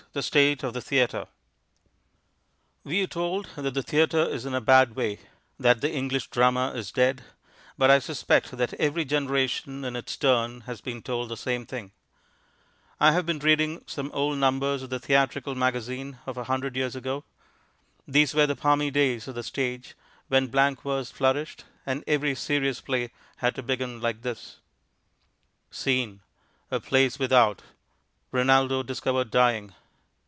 The 0.13 0.21
State 0.21 0.61
of 0.61 0.73
the 0.73 0.81
Theatre 0.81 1.25
We 2.83 3.01
are 3.01 3.07
told 3.07 3.45
that 3.55 3.73
the 3.73 3.81
theatre 3.81 4.25
is 4.25 4.45
in 4.45 4.53
a 4.53 4.59
bad 4.59 4.93
way, 4.93 5.19
that 5.57 5.79
the 5.79 5.89
English 5.89 6.29
Drama 6.31 6.73
is 6.75 6.91
dead, 6.91 7.23
but 7.77 7.89
I 7.89 7.99
suspect 7.99 8.51
that 8.57 8.73
every 8.73 9.05
generation 9.05 9.85
in 9.85 9.95
its 9.95 10.17
turn 10.17 10.61
has 10.61 10.81
been 10.81 11.01
told 11.01 11.29
the 11.29 11.37
same 11.37 11.65
thing. 11.65 11.93
I 12.99 13.13
have 13.13 13.25
been 13.25 13.39
reading 13.39 13.83
some 13.87 14.11
old 14.11 14.37
numbers 14.37 14.83
of 14.83 14.89
the 14.89 14.99
Theatrical 14.99 15.55
Magazine 15.55 16.19
of 16.25 16.35
a 16.35 16.43
hundred 16.43 16.75
years 16.75 16.93
ago. 16.93 17.23
These 18.05 18.33
were 18.33 18.47
the 18.47 18.57
palmy 18.57 18.91
days 18.91 19.29
of 19.29 19.35
the 19.35 19.43
stage, 19.43 19.95
when 20.27 20.47
blank 20.47 20.81
verse 20.81 21.09
flourished, 21.09 21.63
and 21.85 22.03
every 22.05 22.35
serious 22.35 22.81
play 22.81 23.11
had 23.37 23.55
to 23.55 23.63
begin 23.63 24.01
like 24.01 24.23
this: 24.23 24.57
Scene. 25.69 26.19
A 26.69 26.81
place 26.81 27.17
without. 27.17 27.61
Rinaldo 28.33 28.83
_discovered 28.83 29.29
dying. 29.31 29.73